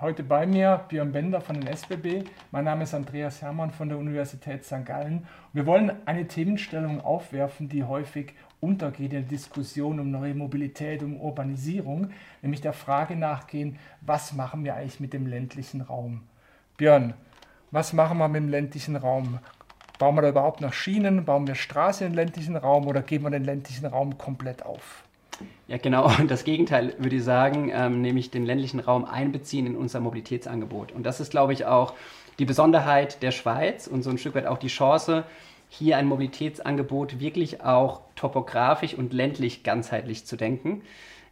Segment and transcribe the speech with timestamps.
[0.00, 2.24] Heute bei mir Björn Bender von den SBB.
[2.52, 4.86] Mein Name ist Andreas Hermann von der Universität St.
[4.86, 5.26] Gallen.
[5.52, 11.20] Wir wollen eine Themenstellung aufwerfen, die häufig untergeht in der Diskussion um neue Mobilität, um
[11.20, 16.22] Urbanisierung, nämlich der Frage nachgehen, was machen wir eigentlich mit dem ländlichen Raum?
[16.78, 17.12] Björn,
[17.70, 19.38] was machen wir mit dem ländlichen Raum?
[19.98, 21.26] Bauen wir da überhaupt noch Schienen?
[21.26, 25.04] Bauen wir Straßen im ländlichen Raum oder geben wir den ländlichen Raum komplett auf?
[25.68, 26.10] Ja, genau.
[26.18, 30.92] Und das Gegenteil würde ich sagen, ähm, nämlich den ländlichen Raum einbeziehen in unser Mobilitätsangebot.
[30.92, 31.94] Und das ist, glaube ich, auch
[32.38, 35.24] die Besonderheit der Schweiz und so ein Stück weit auch die Chance,
[35.68, 40.82] hier ein Mobilitätsangebot wirklich auch topografisch und ländlich ganzheitlich zu denken.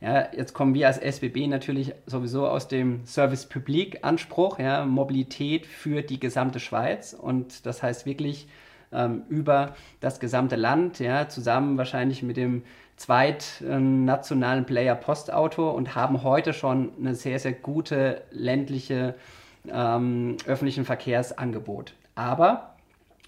[0.00, 5.66] Ja, jetzt kommen wir als SBB natürlich sowieso aus dem Service Public Anspruch, ja, Mobilität
[5.66, 8.46] für die gesamte Schweiz und das heißt wirklich
[8.92, 12.62] ähm, über das gesamte Land, ja, zusammen wahrscheinlich mit dem
[12.98, 19.14] zweitnationalen Player Postauto und haben heute schon eine sehr, sehr gute ländliche
[19.72, 21.94] ähm, öffentlichen Verkehrsangebot.
[22.14, 22.74] Aber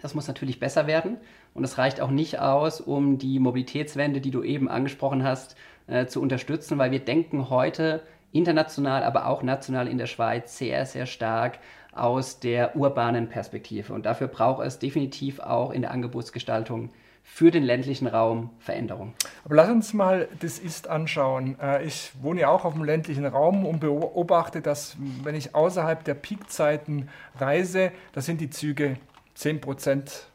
[0.00, 1.18] das muss natürlich besser werden
[1.54, 5.54] und es reicht auch nicht aus, um die Mobilitätswende, die du eben angesprochen hast,
[5.86, 10.86] äh, zu unterstützen, weil wir denken heute international, aber auch national in der Schweiz sehr,
[10.86, 11.58] sehr stark
[11.92, 13.92] aus der urbanen Perspektive.
[13.92, 16.90] Und dafür braucht es definitiv auch in der Angebotsgestaltung
[17.22, 19.14] für den ländlichen Raum Veränderung.
[19.44, 21.56] Aber lass uns mal das Ist anschauen.
[21.60, 26.02] Äh, ich wohne ja auch auf dem ländlichen Raum und beobachte, dass wenn ich außerhalb
[26.02, 28.96] der Peakzeiten reise, da sind die Züge
[29.34, 30.26] 10 Prozent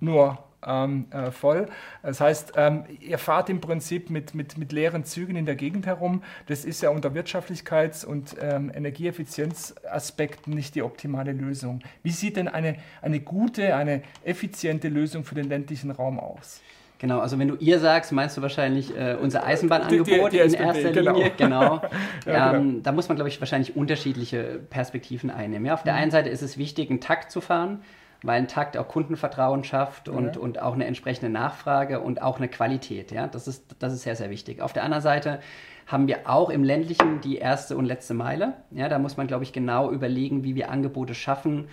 [0.00, 1.66] nur ähm, äh, voll.
[2.02, 5.86] Das heißt, ähm, ihr fahrt im Prinzip mit, mit, mit leeren Zügen in der Gegend
[5.86, 6.22] herum.
[6.46, 11.80] Das ist ja unter Wirtschaftlichkeits- und ähm, Energieeffizienzaspekten nicht die optimale Lösung.
[12.02, 16.60] Wie sieht denn eine, eine gute, eine effiziente Lösung für den ländlichen Raum aus?
[17.00, 20.54] Genau, also wenn du ihr sagst, meinst du wahrscheinlich äh, unser Eisenbahnangebot die, die in
[20.54, 21.12] erster genau.
[21.12, 21.30] Linie.
[21.36, 21.80] Genau.
[22.26, 22.80] ja, ähm, genau.
[22.82, 25.66] Da muss man, glaube ich, wahrscheinlich unterschiedliche Perspektiven einnehmen.
[25.66, 26.00] Ja, auf der mhm.
[26.00, 27.82] einen Seite ist es wichtig, einen Takt zu fahren
[28.22, 30.42] weil ein Takt auch Kundenvertrauen schafft und, ja.
[30.42, 33.12] und auch eine entsprechende Nachfrage und auch eine Qualität.
[33.12, 33.26] Ja?
[33.28, 34.60] Das, ist, das ist sehr, sehr wichtig.
[34.60, 35.40] Auf der anderen Seite
[35.86, 38.54] haben wir auch im ländlichen die erste und letzte Meile.
[38.70, 41.68] Ja, da muss man, glaube ich, genau überlegen, wie wir Angebote schaffen,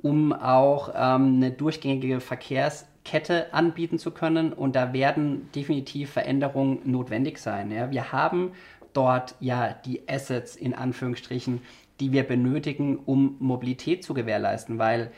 [0.00, 4.54] um auch ähm, eine durchgängige Verkehrskette anbieten zu können.
[4.54, 7.70] Und da werden definitiv Veränderungen notwendig sein.
[7.70, 7.90] Ja.
[7.90, 8.52] Wir haben
[8.94, 11.60] dort ja die Assets in Anführungsstrichen,
[12.00, 15.10] die wir benötigen, um Mobilität zu gewährleisten, weil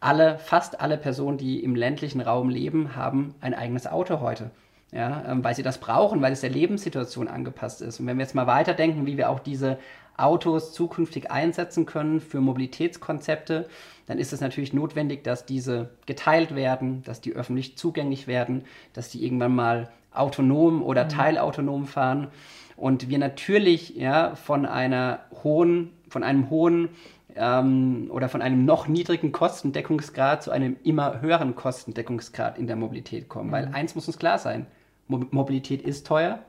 [0.00, 4.50] alle, fast alle Personen, die im ländlichen Raum leben, haben ein eigenes Auto heute.
[4.90, 8.00] Ja, ähm, weil sie das brauchen, weil es der Lebenssituation angepasst ist.
[8.00, 9.78] Und wenn wir jetzt mal weiterdenken, wie wir auch diese
[10.16, 13.68] Autos zukünftig einsetzen können für Mobilitätskonzepte,
[14.06, 19.10] dann ist es natürlich notwendig, dass diese geteilt werden, dass die öffentlich zugänglich werden, dass
[19.10, 21.08] die irgendwann mal autonom oder mhm.
[21.08, 22.28] teilautonom fahren
[22.76, 26.90] und wir natürlich ja von einer hohen, von einem hohen
[27.34, 33.28] ähm, oder von einem noch niedrigen Kostendeckungsgrad zu einem immer höheren Kostendeckungsgrad in der Mobilität
[33.28, 33.48] kommen.
[33.48, 33.52] Mhm.
[33.52, 34.66] Weil eins muss uns klar sein,
[35.08, 36.40] Mobilität ist teuer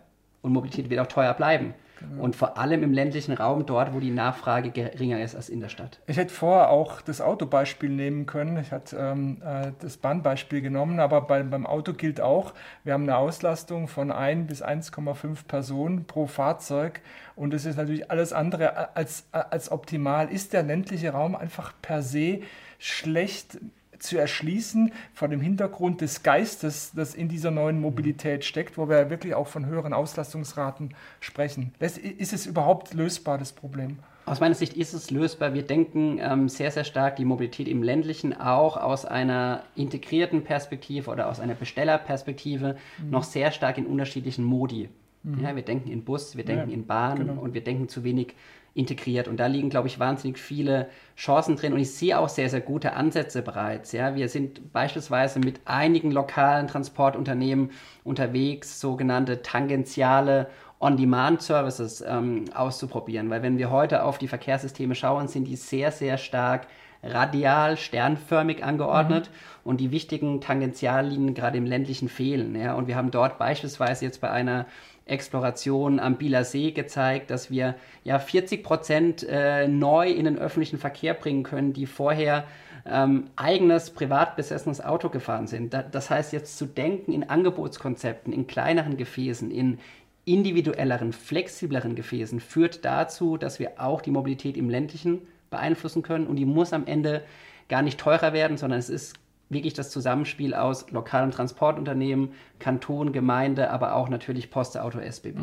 [0.41, 1.73] und Mobilität wird auch teuer bleiben.
[1.99, 2.23] Genau.
[2.23, 5.69] Und vor allem im ländlichen Raum, dort, wo die Nachfrage geringer ist als in der
[5.69, 5.99] Stadt.
[6.07, 8.57] Ich hätte vorher auch das Autobeispiel nehmen können.
[8.57, 13.03] Ich hatte ähm, äh, das Bahnbeispiel genommen, aber bei, beim Auto gilt auch, wir haben
[13.03, 17.01] eine Auslastung von 1 bis 1,5 Personen pro Fahrzeug.
[17.35, 20.31] Und das ist natürlich alles andere als, als optimal.
[20.31, 22.41] Ist der ländliche Raum einfach per se
[22.77, 23.59] schlecht
[23.99, 29.09] zu erschließen vor dem Hintergrund des Geistes, das in dieser neuen Mobilität steckt, wo wir
[29.09, 31.73] wirklich auch von höheren Auslastungsraten sprechen.
[31.79, 33.99] Ist es überhaupt lösbar, das Problem?
[34.25, 35.55] Aus meiner Sicht ist es lösbar.
[35.55, 41.09] Wir denken ähm, sehr, sehr stark die Mobilität im ländlichen auch aus einer integrierten Perspektive
[41.09, 43.09] oder aus einer Bestellerperspektive mhm.
[43.09, 44.89] noch sehr stark in unterschiedlichen Modi.
[45.23, 45.43] Mhm.
[45.43, 47.41] Ja, wir denken in Bus, wir denken ja, in Bahn genau.
[47.41, 48.35] und wir denken zu wenig
[48.73, 49.27] integriert.
[49.27, 51.73] Und da liegen, glaube ich, wahnsinnig viele Chancen drin.
[51.73, 53.91] Und ich sehe auch sehr, sehr gute Ansätze bereits.
[53.91, 57.71] Ja, wir sind beispielsweise mit einigen lokalen Transportunternehmen
[58.03, 60.47] unterwegs, sogenannte tangentiale
[60.79, 63.29] On-Demand-Services ähm, auszuprobieren.
[63.29, 66.67] Weil wenn wir heute auf die Verkehrssysteme schauen, sind die sehr, sehr stark
[67.03, 69.69] radial, sternförmig angeordnet mhm.
[69.69, 72.55] und die wichtigen Tangentiallinien gerade im ländlichen fehlen.
[72.55, 72.73] Ja?
[72.73, 74.65] Und wir haben dort beispielsweise jetzt bei einer
[75.05, 80.77] Exploration am Bieler See gezeigt, dass wir ja 40 Prozent äh, neu in den öffentlichen
[80.77, 82.45] Verkehr bringen können, die vorher
[82.85, 85.73] ähm, eigenes privat besessenes Auto gefahren sind.
[85.73, 89.79] Da, das heißt, jetzt zu denken in Angebotskonzepten, in kleineren Gefäßen, in
[90.25, 96.35] individuelleren, flexibleren Gefäßen führt dazu, dass wir auch die Mobilität im ländlichen beeinflussen können und
[96.35, 97.23] die muss am Ende
[97.67, 99.15] gar nicht teurer werden, sondern es ist
[99.49, 105.39] wirklich das Zusammenspiel aus lokalen Transportunternehmen, Kanton, Gemeinde, aber auch natürlich Poste, Auto, SBB.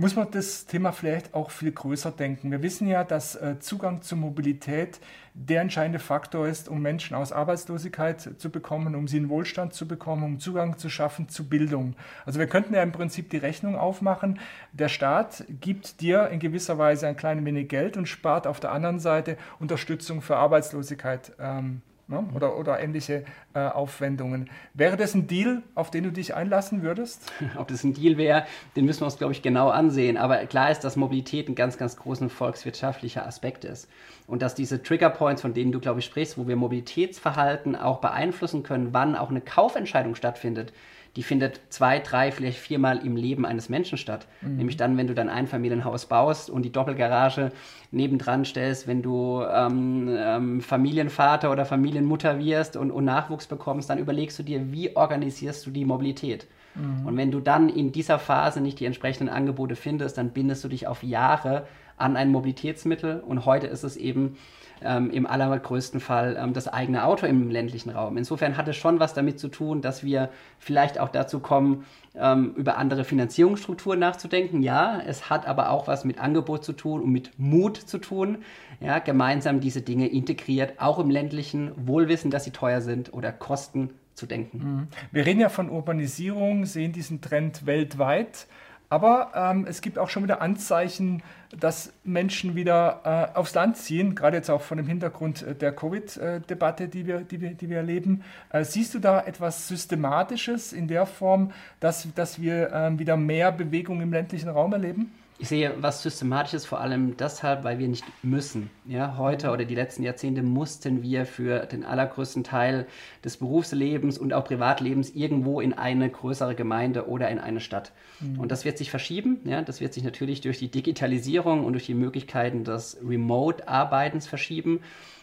[0.00, 2.50] Muss man das Thema vielleicht auch viel größer denken.
[2.50, 4.98] Wir wissen ja, dass äh, Zugang zur Mobilität
[5.34, 9.86] der entscheidende Faktor ist, um Menschen aus Arbeitslosigkeit zu bekommen, um sie in Wohlstand zu
[9.86, 11.96] bekommen, um Zugang zu schaffen zu Bildung.
[12.24, 14.40] Also wir könnten ja im Prinzip die Rechnung aufmachen.
[14.72, 18.72] Der Staat gibt dir in gewisser Weise ein klein wenig Geld und spart auf der
[18.72, 22.28] anderen Seite Unterstützung für Arbeitslosigkeit ähm, ne?
[22.34, 23.24] oder, oder ähnliche
[23.54, 24.50] äh, Aufwendungen.
[24.74, 27.32] Wäre das ein Deal, auf den du dich einlassen würdest?
[27.56, 28.44] Ob das ein Deal wäre,
[28.76, 30.16] den müssen wir uns, glaube ich, genau ansehen.
[30.16, 33.88] Aber klar ist, dass Mobilität ein ganz, ganz großer volkswirtschaftlicher Aspekt ist.
[34.26, 38.62] Und dass diese Triggerpoints, von denen du, glaube ich, sprichst, wo wir Mobilitätsverhalten auch beeinflussen
[38.62, 40.72] können, wann auch eine Kaufentscheidung stattfindet,
[41.16, 44.26] die findet zwei, drei, vielleicht viermal im Leben eines Menschen statt.
[44.42, 44.56] Mhm.
[44.56, 47.50] Nämlich dann, wenn du dein Einfamilienhaus baust und die Doppelgarage
[47.90, 53.98] nebendran stellst, wenn du ähm, ähm, Familienvater oder Familienmutter wirst und, und Nachwuchs bekommst, dann
[53.98, 56.46] überlegst du dir, wie organisierst du die Mobilität.
[56.74, 57.06] Mhm.
[57.06, 60.68] Und wenn du dann in dieser Phase nicht die entsprechenden Angebote findest, dann bindest du
[60.68, 64.36] dich auf Jahre an ein Mobilitätsmittel und heute ist es eben
[64.82, 68.16] ähm, im allergrößten Fall ähm, das eigene Auto im ländlichen Raum.
[68.16, 71.84] Insofern hat es schon was damit zu tun, dass wir vielleicht auch dazu kommen,
[72.14, 74.62] ähm, über andere Finanzierungsstrukturen nachzudenken.
[74.62, 78.38] Ja, es hat aber auch was mit Angebot zu tun und mit Mut zu tun,
[78.80, 83.90] ja, gemeinsam diese Dinge integriert, auch im ländlichen, wohlwissen, dass sie teuer sind oder kosten
[84.20, 84.58] zu denken.
[84.58, 84.88] Mhm.
[85.10, 88.46] Wir reden ja von Urbanisierung, sehen diesen Trend weltweit.
[88.90, 91.22] Aber ähm, es gibt auch schon wieder Anzeichen,
[91.56, 95.72] dass Menschen wieder äh, aufs Land ziehen, gerade jetzt auch von dem Hintergrund äh, der
[95.72, 98.24] Covid-Debatte, die wir, die, wir, die wir erleben.
[98.50, 103.52] Äh, siehst du da etwas Systematisches in der Form, dass, dass wir äh, wieder mehr
[103.52, 105.12] Bewegung im ländlichen Raum erleben?
[105.40, 108.68] Ich sehe was Systematisches vor allem deshalb, weil wir nicht müssen.
[108.84, 112.86] Ja, heute oder die letzten Jahrzehnte mussten wir für den allergrößten Teil
[113.24, 117.92] des Berufslebens und auch Privatlebens irgendwo in eine größere Gemeinde oder in eine Stadt.
[118.20, 118.38] Mhm.
[118.38, 119.40] Und das wird sich verschieben.
[119.44, 124.80] Ja, das wird sich natürlich durch die Digitalisierung und durch die Möglichkeiten des Remote-Arbeitens verschieben.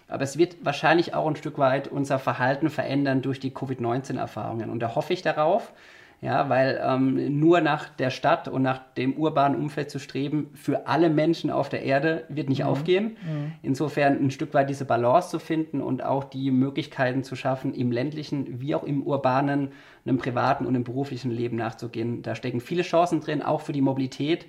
[0.08, 4.72] Aber es wird wahrscheinlich auch ein Stück weit unser Verhalten verändern durch die Covid-19-Erfahrungen.
[4.72, 5.74] Und da hoffe ich darauf,
[6.20, 10.88] ja, weil ähm, nur nach der Stadt und nach dem urbanen Umfeld zu streben, für
[10.88, 12.68] alle Menschen auf der Erde wird nicht mhm.
[12.68, 13.18] aufgehen.
[13.22, 13.52] Mhm.
[13.62, 17.92] Insofern ein Stück weit diese Balance zu finden und auch die Möglichkeiten zu schaffen, im
[17.92, 19.74] ländlichen wie auch im urbanen,
[20.06, 22.24] einem privaten und im beruflichen Leben nachzugehen.
[22.24, 24.48] Da stecken viele Chancen drin, auch für die Mobilität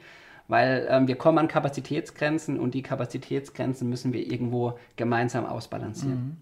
[0.49, 6.15] weil ähm, wir kommen an Kapazitätsgrenzen und die Kapazitätsgrenzen müssen wir irgendwo gemeinsam ausbalancieren.
[6.15, 6.37] Mhm.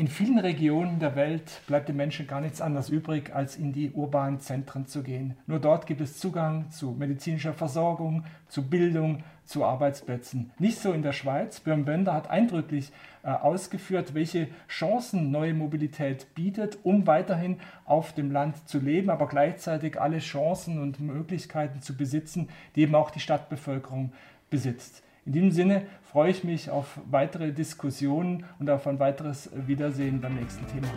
[0.00, 3.90] In vielen Regionen der Welt bleibt den Menschen gar nichts anderes übrig, als in die
[3.90, 5.36] urbanen Zentren zu gehen.
[5.48, 10.52] Nur dort gibt es Zugang zu medizinischer Versorgung, zu Bildung, zu Arbeitsplätzen.
[10.60, 11.58] Nicht so in der Schweiz.
[11.58, 12.92] Björn Bender hat eindrücklich
[13.24, 19.26] äh, ausgeführt, welche Chancen neue Mobilität bietet, um weiterhin auf dem Land zu leben, aber
[19.26, 24.12] gleichzeitig alle Chancen und Möglichkeiten zu besitzen, die eben auch die Stadtbevölkerung
[24.48, 25.02] besitzt.
[25.28, 30.36] In diesem Sinne freue ich mich auf weitere Diskussionen und auf ein weiteres Wiedersehen beim
[30.36, 30.88] nächsten Thema.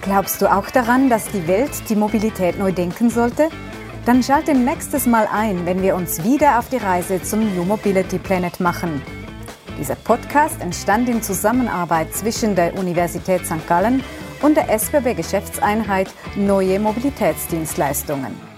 [0.00, 3.48] Glaubst du auch daran, dass die Welt die Mobilität neu denken sollte?
[4.06, 8.18] Dann schalte nächstes Mal ein, wenn wir uns wieder auf die Reise zum New Mobility
[8.18, 9.00] Planet machen.
[9.78, 13.68] Dieser Podcast entstand in Zusammenarbeit zwischen der Universität St.
[13.68, 14.02] Gallen
[14.42, 18.51] und der SBB Geschäftseinheit Neue Mobilitätsdienstleistungen.